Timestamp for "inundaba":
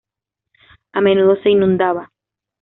1.51-2.11